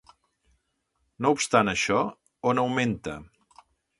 [1.25, 2.01] No obstant això,
[2.53, 3.19] on augmenta?